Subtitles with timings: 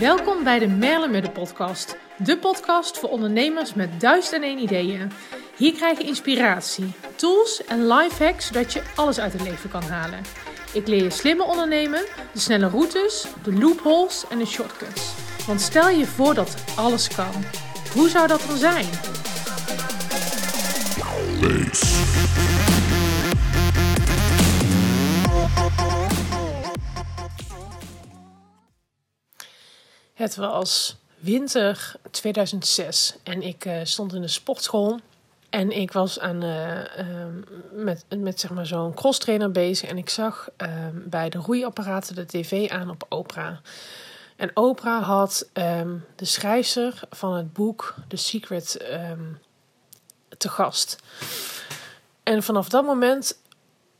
[0.00, 1.96] Welkom bij de Merle podcast.
[2.16, 5.10] De podcast voor ondernemers met duizend en één ideeën.
[5.56, 10.22] Hier krijg je inspiratie, tools en lifehacks zodat je alles uit het leven kan halen.
[10.72, 15.14] Ik leer je slimmer ondernemen, de snelle routes, de loopholes en de shortcuts.
[15.46, 17.44] Want stel je voor dat alles kan.
[17.94, 18.86] Hoe zou dat dan zijn?
[30.18, 35.00] Het was winter 2006 en ik uh, stond in de sportschool.
[35.50, 36.84] En ik was aan, uh, uh,
[37.72, 39.88] met, met zeg maar zo'n crosstrainer bezig.
[39.88, 43.56] En ik zag ehm, bij de roeiapparaten de tv aan op Oprah.
[44.36, 48.86] En Oprah had ehm, de schrijver van het boek The Secret
[50.38, 50.98] te gast.
[52.22, 53.38] En vanaf dat moment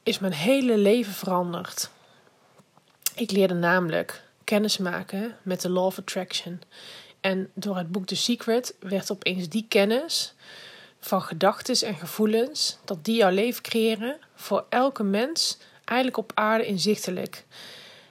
[0.03, 1.91] is mijn hele leven veranderd.
[3.15, 6.61] Ik leerde namelijk kennis maken met de Law of Attraction.
[7.21, 10.35] En door het boek The Secret werd opeens die kennis
[11.01, 16.67] van gedachten en gevoelens, dat die jouw leven creëren, voor elke mens eigenlijk op aarde
[16.67, 17.45] inzichtelijk.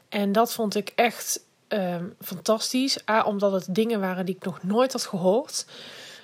[0.09, 3.09] En dat vond ik echt ehm, fantastisch.
[3.09, 5.65] A, omdat het dingen waren die ik nog nooit had gehoord.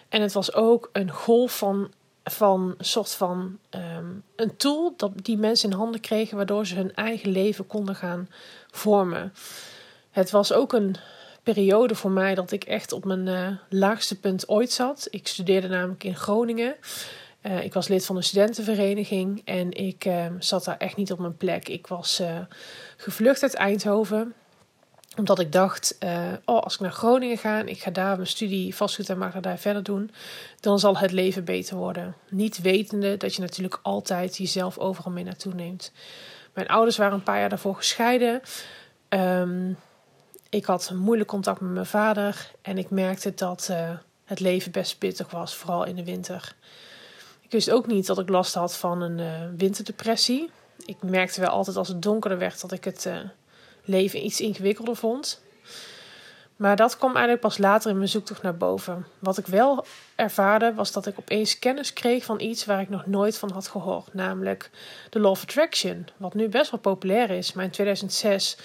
[0.10, 1.92] En het was ook een golf van,
[2.24, 6.96] van soort van ehm, een tool dat die mensen in handen kregen, waardoor ze hun
[6.96, 8.30] eigen leven konden gaan
[8.72, 9.34] vormen.
[10.14, 10.96] Het was ook een
[11.44, 15.08] periode voor mij dat ik echt op mijn uh, laagste punt ooit zat.
[15.10, 16.76] Ik studeerde namelijk in Groningen.
[17.42, 21.20] Uh, ik was lid van een studentenvereniging en ik uh, zat daar echt niet op
[21.20, 21.68] mijn plek.
[21.68, 22.22] Ik was
[22.98, 24.34] gevlucht uit Eindhoven
[25.18, 25.98] omdat ik dacht,
[26.46, 29.58] oh, als ik naar Groningen ga en ik ga daar mijn studie vastgoed en daar
[29.58, 30.12] verder doen,
[30.60, 32.16] dan zal het leven beter worden.
[32.30, 35.92] Niet wetende dat je natuurlijk altijd jezelf overal mee naartoe neemt.
[36.54, 38.42] Mijn ouders waren een paar jaar daarvoor gescheiden.
[39.10, 39.78] Um,
[40.54, 43.90] ik had moeilijk contact met mijn vader en ik merkte dat uh,
[44.26, 46.56] het leven best pittig was, vooral in de winter.
[47.42, 50.50] Ik wist ook niet dat ik last had van een uh, winterdepressie.
[50.86, 53.18] Ik merkte wel altijd als het donkerder werd dat ik het uh,
[53.84, 55.42] leven iets ingewikkelder vond.
[56.56, 59.06] Maar dat kwam eigenlijk pas later in mijn zoektocht naar boven.
[59.20, 59.86] Wat ik wel
[60.16, 63.68] ervaarde was dat ik opeens kennis kreeg van iets waar ik nog nooit van had
[63.68, 64.14] gehoord.
[64.14, 64.70] Namelijk
[65.10, 67.54] de Law of Attraction, wat nu best wel populair is.
[67.54, 68.58] Maar in 2006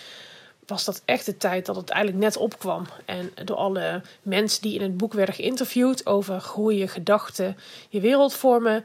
[0.68, 2.86] was dat echt de tijd dat het eigenlijk net opkwam.
[3.04, 7.56] En door alle mensen die in het boek werden geïnterviewd over hoe je gedachten
[7.88, 8.84] je wereld vormen,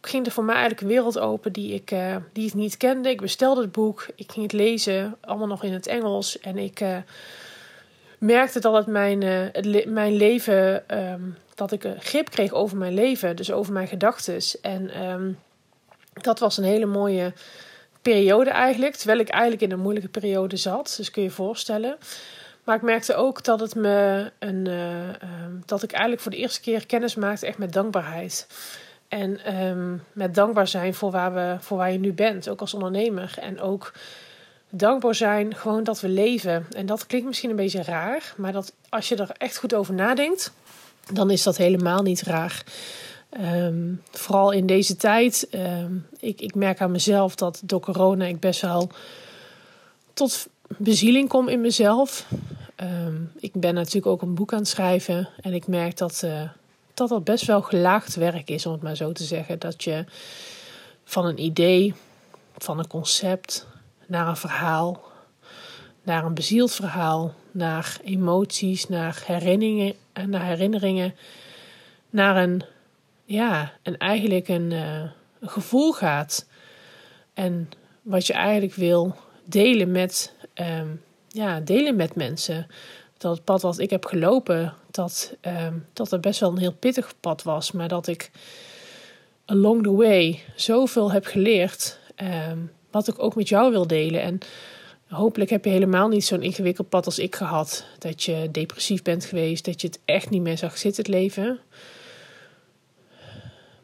[0.00, 3.10] ging er voor mij eigenlijk een wereld open die ik, uh, die ik niet kende.
[3.10, 6.40] Ik bestelde het boek, ik ging het lezen, allemaal nog in het Engels.
[6.40, 6.96] En ik uh,
[8.18, 9.18] merkte dat het mijn,
[9.52, 13.88] le mijn leven, um, dat ik een grip kreeg over mijn leven, dus over mijn
[13.88, 14.40] gedachten.
[14.62, 15.38] En um,
[16.12, 17.32] dat was een hele mooie
[18.10, 18.94] periode eigenlijk.
[18.94, 20.94] Terwijl ik eigenlijk in een moeilijke periode zat.
[20.96, 21.96] Dus kun je je voorstellen.
[22.64, 24.66] Maar ik merkte ook dat het me een.
[24.68, 25.28] Uh,
[25.64, 28.46] dat ik eigenlijk voor de eerste keer kennis maakte echt met dankbaarheid.
[29.08, 32.74] En um, met dankbaar zijn voor waar, we, voor waar je nu bent, ook als
[32.74, 33.34] ondernemer.
[33.40, 33.92] En ook
[34.70, 36.66] dankbaar zijn gewoon dat we leven.
[36.76, 39.94] En dat klinkt misschien een beetje raar, maar dat als je er echt goed over
[39.94, 40.52] nadenkt,
[41.12, 42.64] dan is dat helemaal niet raar.
[43.40, 45.48] Um, vooral in deze tijd.
[45.50, 48.90] Um, ik, ik merk aan mezelf dat door corona ik best wel
[50.12, 52.26] tot bezieling kom in mezelf.
[52.82, 55.28] Um, ik ben natuurlijk ook een boek aan het schrijven.
[55.40, 56.42] En ik merk dat, uh,
[56.94, 59.58] dat dat best wel gelaagd werk is, om het maar zo te zeggen.
[59.58, 60.04] Dat je
[61.04, 61.94] van een idee,
[62.56, 63.66] van een concept,
[64.06, 65.02] naar een verhaal,
[66.02, 69.94] naar een bezield verhaal, naar emoties, naar herinneringen,
[70.26, 71.14] naar herinneringen,
[72.10, 72.64] naar een
[73.26, 75.02] ja, en eigenlijk een, uh,
[75.40, 76.46] een gevoel gaat.
[77.34, 77.68] En
[78.02, 79.14] wat je eigenlijk wil
[79.44, 82.66] delen met, um, ja, delen met mensen.
[83.18, 86.72] Dat het pad wat ik heb gelopen, dat, um, dat het best wel een heel
[86.72, 87.72] pittig pad was.
[87.72, 88.30] Maar dat ik
[89.44, 91.98] along the way zoveel heb geleerd.
[92.50, 94.22] Um, wat ik ook met jou wil delen.
[94.22, 94.38] En
[95.08, 97.86] hopelijk heb je helemaal niet zo'n ingewikkeld pad als ik gehad.
[97.98, 101.58] Dat je depressief bent geweest, dat je het echt niet meer zag zitten, het leven.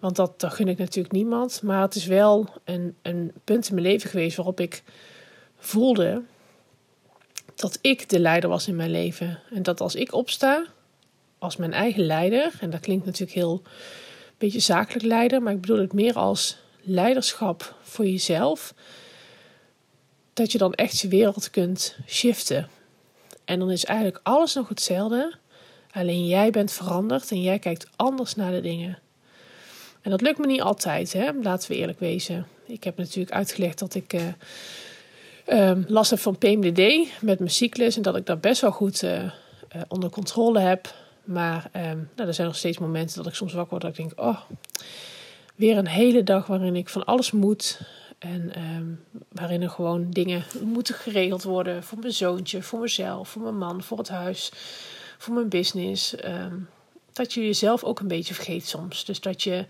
[0.03, 1.63] Want dat, gun ik natuurlijk niemand.
[1.63, 4.83] Maar het is wel een, een punt in mijn leven geweest waarop ik
[5.57, 6.23] voelde
[7.55, 9.41] dat ik de leider was in mijn leven.
[9.51, 10.67] En dat als ik opsta
[11.39, 15.61] als mijn eigen leider, en dat klinkt natuurlijk heel een beetje zakelijk leider, maar ik
[15.61, 18.75] bedoel het meer als leiderschap voor jezelf,
[20.33, 22.69] dat je dan echt je wereld kunt shiften.
[23.45, 25.35] En dan is eigenlijk alles nog hetzelfde,
[25.93, 28.99] alleen jij bent veranderd en jij kijkt anders naar de dingen.
[30.03, 31.31] En dat lukt me niet altijd, hè?
[31.43, 32.47] laten we eerlijk wezen.
[32.67, 34.13] Ik heb natuurlijk uitgelegd dat ik
[35.47, 39.03] uh, last heb van PMDD met mijn cyclus en dat ik daar best wel goed
[39.03, 39.23] uh,
[39.89, 40.95] onder controle heb.
[41.25, 43.97] Maar ehm, nou, er zijn nog steeds momenten dat ik soms wakker word dat ik
[43.97, 44.41] denk: oh,
[45.55, 47.81] weer een hele dag waarin ik van alles moet.
[48.19, 48.85] En ehm,
[49.29, 53.83] waarin er gewoon dingen moeten geregeld worden voor mijn zoontje, voor mezelf, voor mijn man,
[53.83, 54.53] voor het huis,
[55.19, 56.17] voor mijn business.
[56.17, 56.55] Ehm,
[57.13, 59.05] dat je jezelf ook een beetje vergeet soms.
[59.05, 59.67] Dus dat je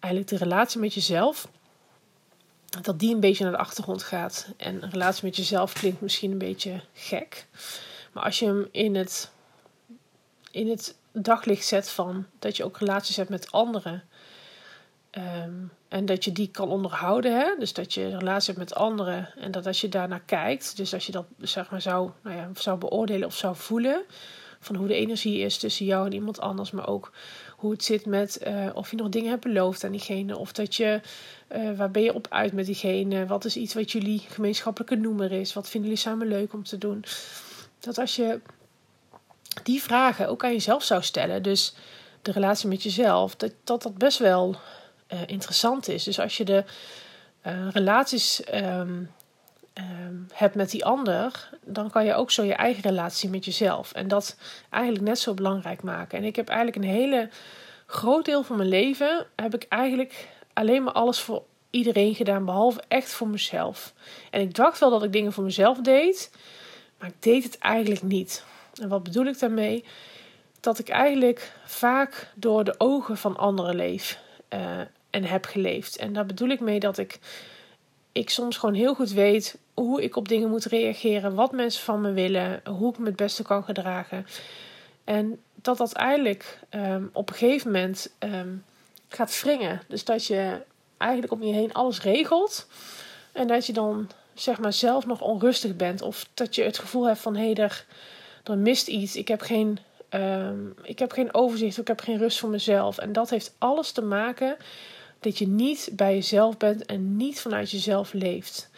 [0.00, 1.48] eigenlijk de relatie met jezelf,
[2.80, 4.48] dat die een beetje naar de achtergrond gaat.
[4.56, 7.46] En een relatie met jezelf klinkt misschien een beetje gek.
[8.12, 9.30] Maar als je hem in het
[10.50, 14.04] in het daglicht zet van dat je ook relaties hebt met anderen.
[15.10, 15.52] Ehm,
[15.88, 17.36] en dat je die kan onderhouden.
[17.38, 17.54] Hè?
[17.58, 19.32] Dus dat je een relatie hebt met anderen.
[19.36, 20.76] En dat als je daarnaar kijkt.
[20.76, 24.02] Dus als je dat zeg maar zou, nou ja, zou beoordelen of zou voelen.
[24.64, 26.70] Van hoe de energie is tussen jou en iemand anders.
[26.70, 27.12] Maar ook
[27.56, 30.38] hoe het zit met uh, of je nog dingen hebt beloofd aan diegene.
[30.38, 31.00] Of dat je,
[31.56, 33.26] uh, waar ben je op uit met diegene?
[33.26, 35.52] Wat is iets wat jullie gemeenschappelijke noemer is?
[35.52, 37.04] Wat vinden jullie samen leuk om te doen?
[37.80, 38.40] Dat als je
[39.62, 41.42] die vragen ook aan jezelf zou stellen.
[41.42, 41.74] Dus
[42.22, 44.56] de relatie met jezelf, dat dat, best wel
[45.12, 46.04] uh, interessant is.
[46.04, 46.64] Dus als je de
[47.72, 49.10] relaties um,
[49.78, 53.92] um, hebt met die ander, dan kan je ook zo je eigen relatie met jezelf.
[53.92, 54.36] En dat
[54.70, 56.18] eigenlijk net zo belangrijk maken.
[56.18, 57.28] En ik heb eigenlijk een hele
[57.86, 62.82] groot deel van mijn leven heb ik eigenlijk alleen maar alles voor iedereen gedaan, behalve
[62.88, 63.92] echt voor mezelf.
[64.30, 66.30] En ik dacht wel dat ik dingen voor mezelf deed,
[66.98, 68.44] maar ik deed het eigenlijk niet.
[68.80, 69.84] En wat bedoel ik daarmee?
[70.60, 74.18] Dat ik eigenlijk vaak door de ogen van anderen leef
[74.54, 74.60] uh,
[75.10, 75.96] en heb geleefd.
[75.96, 77.18] En daar bedoel ik mee dat ik,
[78.12, 82.00] ik soms gewoon heel goed weet hoe ik op dingen moet reageren, wat mensen van
[82.00, 84.26] me willen, hoe ik me het beste kan gedragen.
[85.04, 88.64] En dat dat eigenlijk um, op een gegeven moment um,
[89.08, 89.82] gaat wringen.
[89.88, 90.60] Dus dat je
[90.96, 92.66] eigenlijk om je heen alles regelt.
[93.32, 96.02] En dat je dan zeg maar zelf nog onrustig bent.
[96.02, 97.84] Of dat je het gevoel hebt van hé, hey, er,
[98.44, 99.16] er mist iets.
[99.16, 99.78] Ik heb geen,
[100.10, 102.98] um, ik heb geen overzicht, ik heb geen rust voor mezelf.
[102.98, 104.56] En dat heeft alles te maken
[105.22, 108.70] dat je niet bij jezelf bent en niet vanuit jezelf leeft.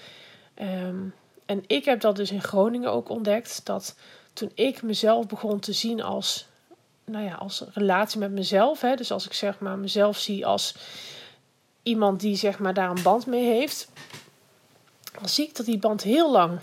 [0.60, 1.14] Um,
[1.46, 3.60] en ik heb dat dus in Groningen ook ontdekt.
[3.64, 3.96] Dat
[4.32, 6.46] toen ik mezelf begon te zien als,
[7.04, 8.80] nou ja, als relatie met mezelf.
[8.80, 10.74] Hè, dus als ik zeg maar mezelf zie als
[11.82, 13.88] iemand die zeg maar daar een band mee heeft.
[15.18, 16.60] Dan zie ik dat die band heel lang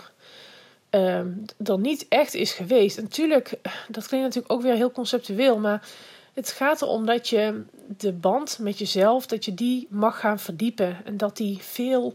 [0.89, 2.98] um, dan niet echt is geweest.
[2.98, 5.88] En natuurlijk, dat klinkt natuurlijk ook weer heel conceptueel, maar
[6.33, 7.63] het gaat erom dat je
[7.98, 12.13] de band met jezelf, dat je die mag gaan verdiepen en dat die veel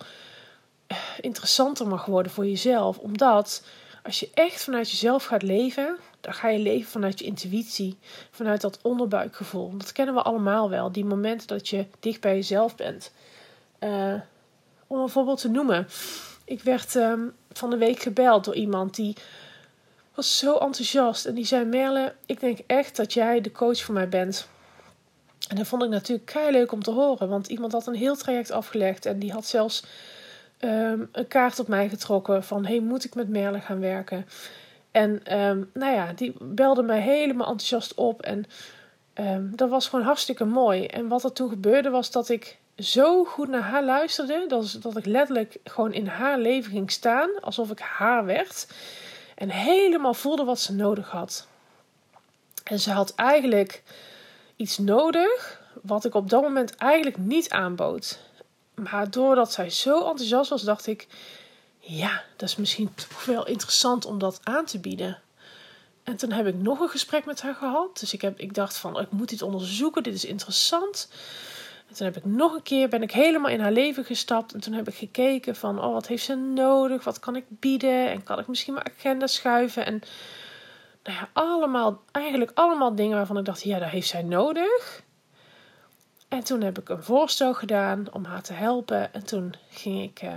[0.86, 2.98] eh, interessanter mag worden voor jezelf.
[2.98, 3.62] Omdat
[4.02, 7.98] als je echt vanuit jezelf gaat leven, dan ga je leven vanuit je intuïtie,
[8.30, 9.76] vanuit dat onderbuikgevoel.
[9.76, 13.12] Dat kennen we allemaal wel, die momenten dat je dicht bij jezelf bent.
[13.80, 14.14] Uh,
[14.86, 15.88] om een voorbeeld te noemen.
[16.44, 19.16] Ik werd um, van de week gebeld door iemand die
[20.16, 21.26] was zo enthousiast.
[21.26, 24.48] En die zei: Merle, ik denk echt dat jij de coach voor mij bent.
[25.48, 27.28] En dat vond ik natuurlijk kei leuk om te horen.
[27.28, 29.06] Want iemand had een heel traject afgelegd.
[29.06, 29.84] En die had zelfs
[30.60, 32.66] um, een kaart op mij getrokken van...
[32.66, 34.26] hey, moet ik met Merle gaan werken?
[34.90, 38.22] En um, nou ja, die belde mij helemaal enthousiast op.
[38.22, 38.44] En
[39.14, 40.86] um, dat was gewoon hartstikke mooi.
[40.86, 44.44] En wat er toen gebeurde was dat ik zo goed naar haar luisterde.
[44.48, 47.40] Dat, dat ik letterlijk gewoon in haar leven ging staan.
[47.40, 48.66] Alsof ik haar werd.
[49.36, 51.46] En helemaal voelde wat ze nodig had.
[52.64, 53.82] En ze had eigenlijk
[54.56, 55.60] iets nodig.
[55.82, 58.18] Wat ik op dat moment eigenlijk niet aanbood.
[58.74, 61.06] Maar doordat zij zo enthousiast was, dacht ik:
[61.78, 65.20] ja, dat is misschien toch wel interessant om dat aan te bieden.
[66.02, 67.98] En toen heb ik nog een gesprek met haar gehad.
[67.98, 71.08] Dus ik, heb, ik dacht van, ik moet dit onderzoeken, dit is interessant.
[71.88, 74.54] En toen heb ik nog een keer, ben ik helemaal in haar leven gestapt.
[74.54, 77.04] En toen heb ik gekeken van, oh, wat heeft ze nodig?
[77.04, 78.10] Wat kan ik bieden?
[78.10, 79.86] En kan ik misschien mijn agenda schuiven?
[79.86, 80.02] En
[81.02, 85.04] nou ja, allemaal, eigenlijk allemaal dingen waarvan ik dacht, ja, dat heeft zij nodig.
[86.28, 89.14] En toen heb ik een voorstel gedaan om haar te helpen.
[89.14, 90.30] En toen ging ik, uh,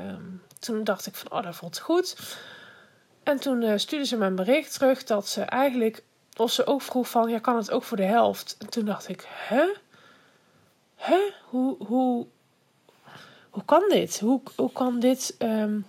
[0.60, 2.38] toen dacht ik van, oh, dat voelt goed.
[3.24, 6.04] En toen uh, stuurde ze me een bericht terug dat ze eigenlijk,
[6.38, 8.56] of ze ook vroeg van, ja, kan het ook voor de helft?
[8.60, 9.66] En toen dacht ik, hè?
[11.46, 12.26] Hoe, hoe,
[13.50, 14.20] hoe kan dit?
[14.20, 15.86] Hoe, hoe kan dit, um,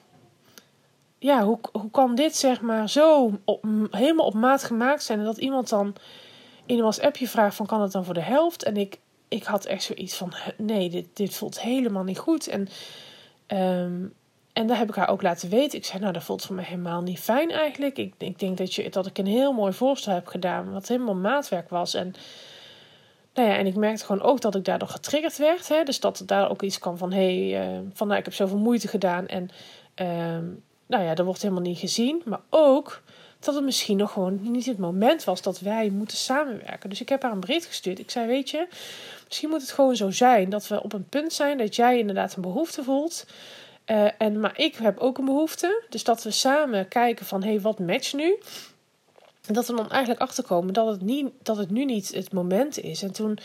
[1.18, 3.32] ja, hoe, hoe kan dit zeg maar zo
[3.90, 5.94] helemaal op maat gemaakt zijn en dat iemand dan
[6.66, 8.62] in een WhatsAppje vraagt van, kan het dan voor de helft?
[8.62, 8.98] En ik,
[9.28, 12.46] ik had echt zoiets van, nee, dit, dit voelt helemaal niet goed.
[12.46, 12.68] En
[13.58, 14.14] um,
[14.52, 15.78] en daar heb ik haar ook laten weten.
[15.78, 17.98] Ik zei, nou, dat voelt voor mij helemaal niet fijn eigenlijk.
[17.98, 21.14] Ik, ik denk dat, je, dat ik een heel mooi voorstel heb gedaan, wat helemaal
[21.14, 21.94] maatwerk was.
[21.94, 22.14] En,
[23.40, 25.68] nou ja, en ik merkte gewoon ook dat ik daardoor getriggerd werd.
[25.68, 25.82] Hè?
[25.82, 28.58] Dus dat daar ook iets kan van, hé, hey, uh, van nou, ik heb zoveel
[28.58, 29.26] moeite gedaan.
[29.26, 29.50] En
[29.96, 30.48] uh,
[30.86, 32.22] nou ja, dat wordt helemaal niet gezien.
[32.24, 33.02] Maar ook
[33.40, 36.90] dat het misschien nog gewoon niet het moment was dat wij moeten samenwerken.
[36.90, 37.98] Dus ik heb haar een bericht gestuurd.
[37.98, 38.66] Ik zei, weet je,
[39.26, 42.34] misschien moet het gewoon zo zijn dat we op een punt zijn dat jij inderdaad
[42.34, 43.26] een behoefte voelt.
[43.86, 45.82] Uh, en, maar ik heb ook een behoefte.
[45.88, 48.38] Dus dat we samen kijken van, hé, hey, wat matcht nu?
[49.46, 52.80] En dat we dan eigenlijk achterkomen dat het, niet, dat het nu niet het moment
[52.80, 53.02] is.
[53.02, 53.38] En toen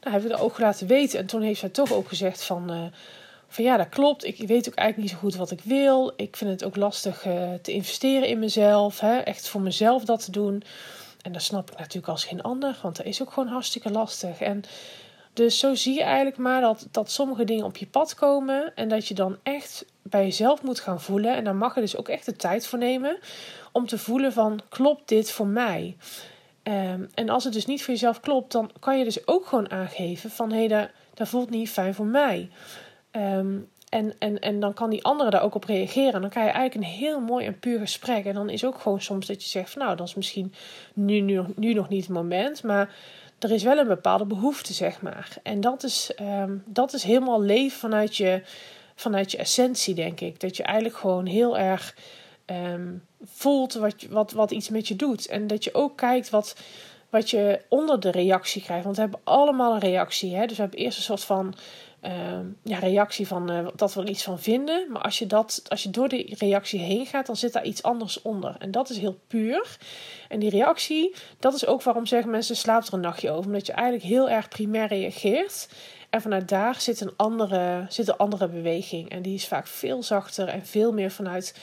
[0.00, 1.18] nou, hebben we het ook laten weten.
[1.18, 2.72] En toen heeft zij toch ook gezegd van...
[2.72, 2.82] Uh,
[3.48, 4.24] van ja, dat klopt.
[4.24, 6.12] Ik weet ook eigenlijk niet zo goed wat ik wil.
[6.16, 9.00] Ik vind het ook lastig uh, te investeren in mezelf.
[9.00, 9.16] Hè?
[9.18, 10.62] Echt voor mezelf dat te doen.
[11.22, 12.78] En dat snap ik natuurlijk als geen ander.
[12.82, 14.40] Want dat is ook gewoon hartstikke lastig.
[14.40, 14.62] En
[15.32, 18.72] dus zo zie je eigenlijk maar dat, dat sommige dingen op je pad komen.
[18.74, 21.36] En dat je dan echt bij jezelf moet gaan voelen.
[21.36, 23.18] En daar mag je dus ook echt de tijd voor nemen.
[23.72, 25.96] Om te voelen van, klopt dit voor mij?
[26.62, 29.70] Um, en als het dus niet voor jezelf klopt, dan kan je dus ook gewoon
[29.70, 30.52] aangeven van...
[30.52, 32.50] hé, hey, dat, voelt niet fijn voor mij.
[33.12, 36.12] Um, en, en, en dan kan die andere daar ook op reageren.
[36.12, 38.24] En dan krijg je eigenlijk een heel mooi en puur gesprek.
[38.24, 40.52] En dan is ook gewoon soms dat je zegt van nou, dat is misschien
[40.94, 42.62] nu, nu, nu nog niet het moment.
[42.62, 42.94] Maar
[43.38, 45.36] er is wel een bepaalde behoefte, zeg maar.
[45.42, 48.42] En dat is, um, dat is helemaal leven vanuit je,
[49.00, 50.40] vanuit je essentie, denk ik.
[50.40, 51.94] Dat je eigenlijk gewoon heel erg
[52.46, 55.26] um, voelt wat, wat, wat iets met je doet.
[55.26, 56.56] En dat je ook kijkt wat,
[57.10, 58.84] wat je onder de reactie krijgt.
[58.84, 60.34] Want we hebben allemaal een reactie.
[60.34, 60.46] Hè?
[60.46, 61.54] Dus we hebben eerst een soort van
[62.02, 64.86] uh, ja, reactie van uh, dat we er iets van vinden.
[64.92, 67.82] Maar als je, dat, als je door die reactie heen gaat, dan zit daar iets
[67.82, 68.56] anders onder.
[68.58, 69.78] En dat is heel puur.
[70.28, 73.46] En die reactie, dat is ook waarom zeggen mensen slaapt er een nachtje over.
[73.46, 75.68] Omdat je eigenlijk heel erg primair reageert.
[76.10, 79.10] En vanuit daar zit een andere, zit een andere beweging.
[79.10, 81.54] En die is vaak veel zachter en veel meer vanuit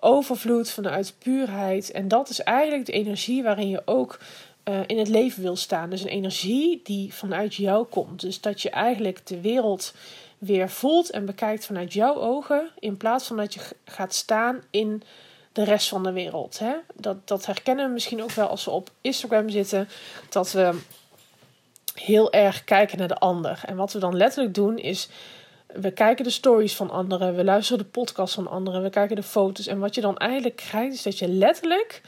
[0.00, 1.90] overvloed, vanuit puurheid.
[1.90, 4.18] En dat is eigenlijk de energie waarin je ook
[4.64, 5.90] uh, in het leven wil staan.
[5.90, 8.20] Dus een energie die vanuit jou komt.
[8.20, 9.94] Dus dat je eigenlijk de wereld
[10.38, 12.70] weer voelt en bekijkt vanuit jouw ogen.
[12.78, 15.02] In plaats van dat je gaat staan in
[15.52, 16.58] de rest van de wereld.
[16.58, 16.74] Hè?
[16.94, 19.88] Dat, dat herkennen we misschien ook wel als we op Instagram zitten.
[20.28, 20.78] Dat we
[21.98, 23.60] heel erg kijken naar de ander.
[23.66, 25.08] En wat we dan letterlijk doen is.
[25.66, 29.22] We kijken de stories van anderen, we luisteren de podcast van anderen, we kijken de
[29.22, 29.66] foto's.
[29.66, 32.00] En wat je dan eigenlijk krijgt, is dat je letterlijk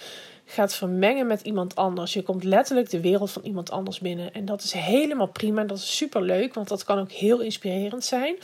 [0.44, 2.12] gaat vermengen met iemand anders.
[2.12, 4.34] Je komt letterlijk de wereld van iemand anders binnen.
[4.34, 5.64] En dat is helemaal prima.
[5.64, 8.36] Dat is super leuk, want dat kan ook heel inspirerend zijn.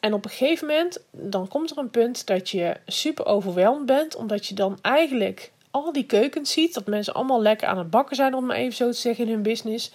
[0.00, 4.16] En op een gegeven moment, dan komt er een punt dat je super overweldigd bent,
[4.16, 8.16] omdat je dan eigenlijk al die keukens ziet, dat mensen allemaal lekker aan het bakken
[8.16, 9.90] zijn, om maar even zo te zeggen, in hun business.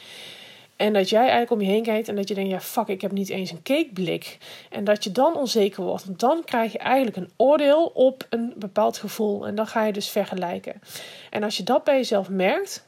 [0.80, 3.02] En dat jij eigenlijk om je heen kijkt en dat je denkt, ja fuck, ik
[3.02, 4.38] heb niet eens een cakeblik.
[4.70, 6.06] En dat je dan onzeker wordt.
[6.06, 9.48] Want dan krijg je eigenlijk een oordeel op een bepaald gevoel.
[9.48, 10.82] En dan ga je dus vergelijken.
[11.30, 12.86] En als je dat bij jezelf merkt,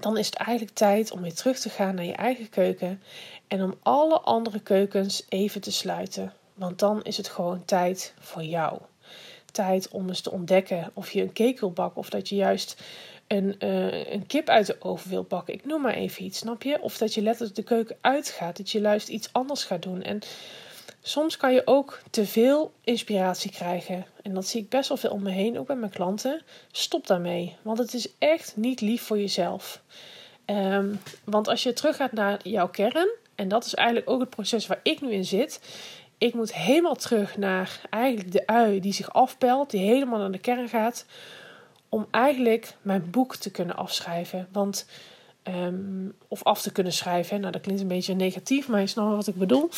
[0.00, 3.02] dan is het eigenlijk tijd om weer terug te gaan naar je eigen keuken.
[3.46, 6.32] En om alle andere keukens even te sluiten.
[6.54, 8.78] Want dan is het gewoon tijd voor jou.
[9.52, 11.90] Tijd om eens te ontdekken of je een cake.
[11.94, 12.82] Of dat je juist
[13.30, 15.54] een, uh, een kip uit de oven wil bakken.
[15.54, 16.80] Ik noem maar even iets, snap je?
[16.80, 18.56] Of dat je letterlijk de keuken uitgaat.
[18.56, 20.02] Dat je juist iets anders gaat doen.
[20.02, 20.20] En
[21.02, 24.06] soms kan je ook te veel inspiratie krijgen.
[24.22, 26.42] En dat zie ik best wel veel om me heen, ook bij mijn klanten.
[26.72, 27.56] Stop daarmee.
[27.62, 29.82] Want het is echt niet lief voor jezelf.
[30.46, 33.08] Um, want als je teruggaat naar jouw kern.
[33.34, 35.60] En dat is eigenlijk ook het proces waar ik nu in zit.
[36.18, 39.70] Ik moet helemaal terug naar eigenlijk de ui die zich afpelt.
[39.70, 41.04] Die helemaal naar de kern gaat
[41.90, 44.48] om eigenlijk mijn boek te kunnen afschrijven.
[44.52, 44.86] Want,
[45.44, 47.40] um, of af te kunnen schrijven.
[47.40, 49.68] Nou, dat klinkt een beetje negatief, maar je snapt wat ik bedoel.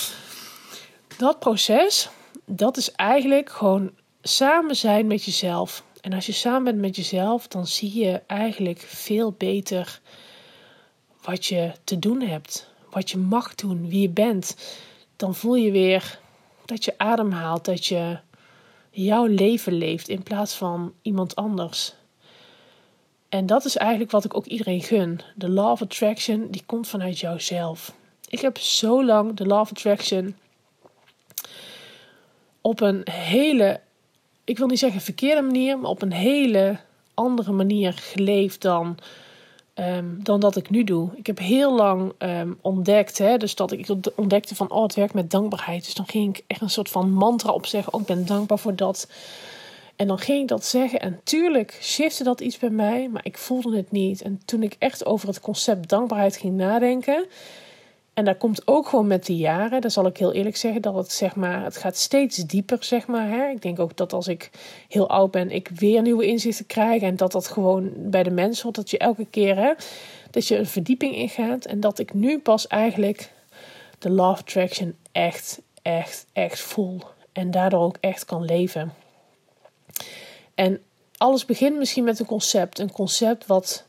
[1.17, 2.09] Dat proces,
[2.45, 3.91] dat is eigenlijk gewoon
[4.23, 5.85] samen zijn met jezelf.
[6.01, 10.01] En als je samen bent met jezelf, dan zie je eigenlijk veel beter
[11.23, 12.71] wat je te doen hebt.
[12.91, 14.57] Wat je mag doen, wie je bent.
[15.17, 16.21] Dan voel je weer
[16.65, 18.19] dat je ademhaalt, dat je
[18.91, 21.95] jouw leven leeft in plaats van iemand anders.
[23.33, 25.21] En dat is eigenlijk wat ik ook iedereen gun.
[25.35, 27.93] De law of attraction, die komt vanuit jouzelf.
[28.29, 30.35] Ik heb zo lang de law of attraction
[32.61, 33.81] op een hele,
[34.45, 36.79] ik wil niet zeggen verkeerde manier, maar op een hele
[37.15, 38.99] andere manier geleefd dan,
[39.75, 41.11] um, dan dat ik nu doe.
[41.15, 45.15] Ik heb heel lang um, ontdekt, hè, dus dat ik ontdekte van, oh, het werkt
[45.15, 45.85] met dankbaarheid.
[45.85, 47.93] Dus dan ging ik echt een soort van mantra opzeggen.
[47.93, 49.09] Oh, ik ben dankbaar voor dat.
[49.97, 53.39] En dan ging ik dat zeggen en tuurlijk shifte dat iets bij mij, maar ik
[53.39, 54.23] voelde het niet.
[54.23, 57.27] En toen ik echt over het concept dankbaarheid ging nadenken,
[58.15, 60.95] en daar komt ook gewoon met de jaren, daar zal ik heel eerlijk zeggen, dat
[60.95, 63.29] het zeg maar, het gaat steeds dieper, zeg maar.
[63.29, 63.49] Hè?
[63.49, 64.51] Ik denk ook dat als ik
[64.89, 68.63] heel oud ben, ik weer nieuwe inzichten krijg en dat dat gewoon bij de mensen
[68.63, 69.73] hoort, dat je elke keer, hè,
[70.31, 73.33] dat je een verdieping ingaat en dat ik nu pas eigenlijk
[73.99, 77.01] de love attraction echt, echt, echt voel
[77.33, 78.93] en daardoor ook echt kan leven.
[80.55, 80.83] En
[81.17, 82.79] alles begint misschien met een concept.
[82.79, 83.87] Een concept wat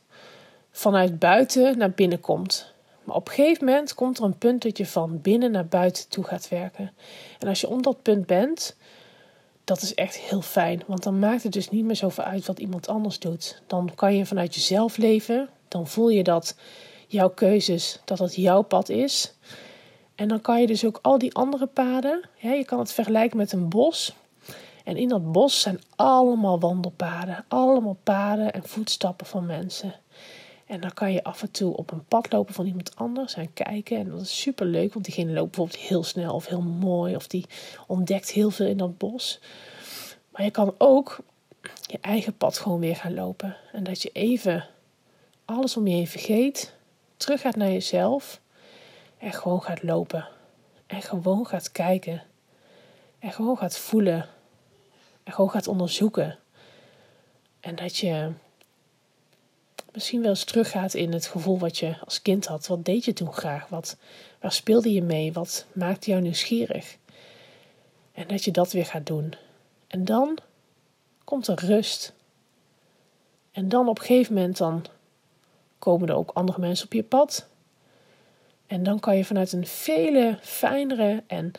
[0.70, 2.72] vanuit buiten naar binnen komt.
[3.04, 6.08] Maar op een gegeven moment komt er een punt dat je van binnen naar buiten
[6.08, 6.92] toe gaat werken.
[7.38, 8.76] En als je om dat punt bent,
[9.64, 10.82] dat is echt heel fijn.
[10.86, 13.62] Want dan maakt het dus niet meer zoveel uit wat iemand anders doet.
[13.66, 15.48] Dan kan je vanuit jezelf leven.
[15.68, 16.56] Dan voel je dat
[17.06, 19.34] jouw keuzes, dat het jouw pad is.
[20.14, 23.52] En dan kan je dus ook al die andere paden, je kan het vergelijken met
[23.52, 24.14] een bos.
[24.84, 29.94] En in dat bos zijn allemaal wandelpaden, allemaal paden en voetstappen van mensen.
[30.66, 33.52] En dan kan je af en toe op een pad lopen van iemand anders en
[33.52, 33.96] kijken.
[33.96, 37.16] En dat is super leuk, want diegene loopt bijvoorbeeld heel snel of heel mooi.
[37.16, 37.46] Of die
[37.86, 39.40] ontdekt heel veel in dat bos.
[40.30, 41.18] Maar je kan ook
[41.86, 43.56] je eigen pad gewoon weer gaan lopen.
[43.72, 44.66] En dat je even
[45.44, 46.74] alles om je heen vergeet.
[47.16, 48.40] Terug gaat naar jezelf.
[49.18, 50.28] En gewoon gaat lopen.
[50.86, 52.22] En gewoon gaat kijken.
[53.18, 54.28] En gewoon gaat voelen.
[55.24, 56.38] En gewoon gaat onderzoeken.
[57.60, 58.32] En dat je
[59.92, 62.66] misschien wel eens teruggaat in het gevoel wat je als kind had.
[62.66, 63.68] Wat deed je toen graag?
[63.68, 63.96] Wat,
[64.40, 65.32] waar speelde je mee?
[65.32, 66.96] Wat maakte jou nieuwsgierig?
[68.12, 69.34] En dat je dat weer gaat doen.
[69.86, 70.38] En dan
[71.24, 72.12] komt er rust.
[73.52, 74.84] En dan op een gegeven moment dan
[75.78, 77.48] komen er ook andere mensen op je pad.
[78.66, 81.52] En dan kan je vanuit een vele fijnere en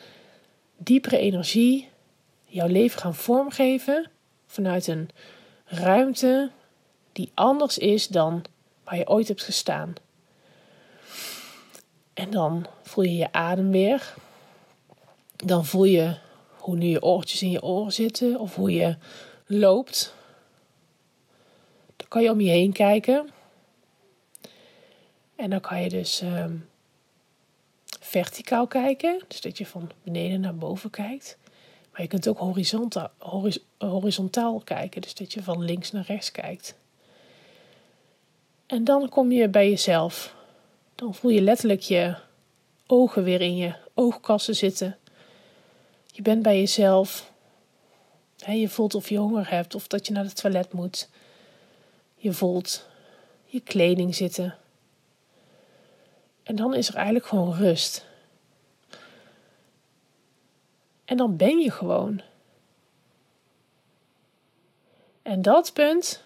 [0.76, 1.88] diepere energie
[2.56, 4.10] jouw leven gaan vormgeven.
[4.46, 5.10] Vanuit een
[5.64, 6.50] ruimte
[7.12, 8.44] die anders is dan
[8.84, 9.94] waar je ooit hebt gestaan.
[12.14, 14.14] En dan voel je je adem weer.
[15.36, 16.16] Dan voel je
[16.56, 18.96] hoe nu je oortjes in je oren zitten of hoe je
[19.46, 20.14] loopt.
[21.96, 23.30] Dan kan je om je heen kijken.
[25.36, 26.56] En dan kan je dus ehm,
[28.00, 31.38] verticaal kijken, dus dat je van beneden naar boven kijkt.
[31.96, 32.38] Maar je kunt ook
[33.78, 36.74] horizontaal, kijken, dus dat je van links naar rechts kijkt.
[38.66, 40.34] En dan kom je bij jezelf.
[40.94, 42.16] Dan voel je letterlijk je
[42.86, 44.96] ogen weer in je oogkassen zitten.
[46.06, 47.32] Je bent bij jezelf.
[48.36, 51.08] Je voelt of je honger hebt of dat je naar het toilet moet.
[52.16, 52.86] Je voelt
[53.44, 54.56] je kleding zitten.
[56.42, 58.05] En dan is er eigenlijk gewoon rust.
[61.06, 62.20] En dan ben je gewoon.
[65.22, 66.22] En dat punt,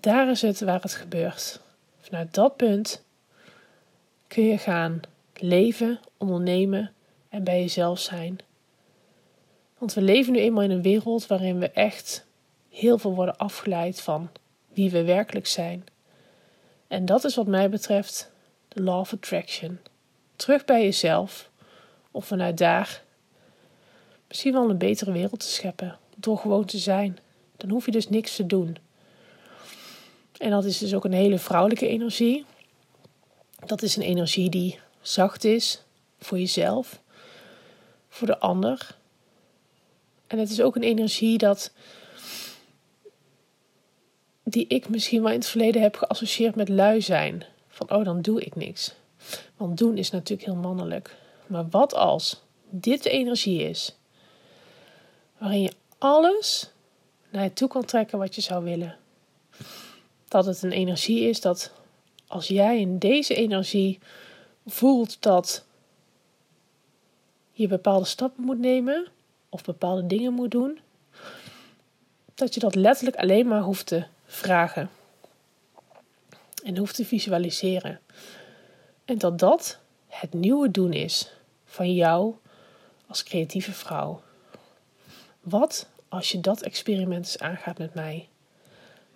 [0.00, 1.60] daar is het waar het gebeurt.
[2.00, 3.04] Vanuit dat punt
[4.26, 5.00] kun je gaan
[5.34, 6.92] leven, ondernemen
[7.28, 8.38] en bij jezelf zijn.
[9.78, 12.26] Want we leven nu eenmaal in een wereld waarin we echt
[12.68, 14.30] heel veel worden afgeleid van
[14.68, 15.84] wie we werkelijk zijn.
[16.86, 18.30] En dat is wat mij betreft
[18.68, 19.78] de Law of Attraction.
[20.36, 21.50] Terug bij jezelf,
[22.12, 23.02] of vanuit daar
[24.28, 25.98] misschien wel een betere wereld te scheppen.
[26.16, 27.18] Door gewoon te zijn.
[27.56, 28.76] Dan hoef je dus niks te doen.
[30.38, 32.44] En dat is dus ook een hele vrouwelijke energie.
[33.66, 35.82] Dat is een energie die zacht is
[36.18, 37.00] voor jezelf,
[38.08, 38.96] voor de ander.
[40.26, 41.72] En het is ook een energie dat
[44.44, 47.44] die ik misschien wel in het verleden heb geassocieerd met lui zijn.
[47.68, 48.94] Van oh, dan doe ik niks.
[49.56, 51.16] Want doen is natuurlijk heel mannelijk.
[51.52, 53.96] Maar wat als dit de energie is
[55.38, 56.70] waarin je alles
[57.30, 58.96] naar je toe kan trekken wat je zou willen?
[60.28, 61.72] Dat het een energie is dat
[62.26, 63.98] als jij in deze energie
[64.66, 65.64] voelt dat
[67.52, 69.06] je bepaalde stappen moet nemen
[69.48, 70.78] of bepaalde dingen moet doen,
[72.34, 74.90] dat je dat letterlijk alleen maar hoeft te vragen
[76.64, 78.00] en hoeft te visualiseren.
[79.04, 81.32] En dat dat het nieuwe doen is
[81.72, 82.34] van jou
[83.06, 84.22] als creatieve vrouw.
[85.40, 88.28] Wat als je dat experiment eens aangaat met mij?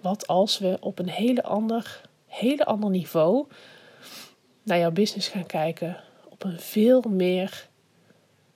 [0.01, 3.47] Wat als we op een hele ander, hele ander niveau
[4.63, 6.01] naar jouw business gaan kijken?
[6.29, 7.69] Op een veel meer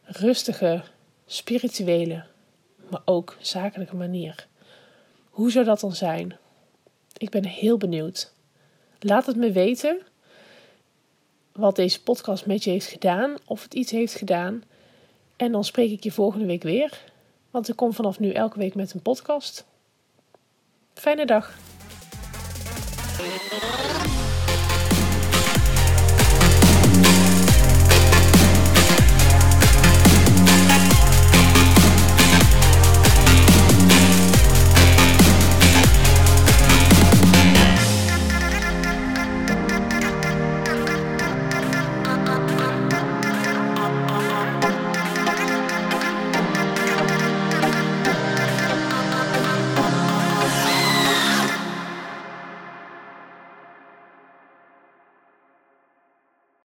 [0.02, 0.82] rustige,
[1.26, 2.24] spirituele,
[2.90, 4.46] maar ook zakelijke manier.
[5.30, 6.36] Hoe zou dat dan zijn?
[7.16, 8.32] Ik ben heel benieuwd.
[8.98, 10.02] Laat het me weten
[11.60, 14.62] wat deze podcast met je heeft gedaan, of het iets heeft gedaan.
[15.36, 17.02] En dan spreek ik je volgende week weer.
[17.50, 19.64] Want ik kom vanaf nu elke week met een podcast.
[20.94, 21.58] Fijne dag.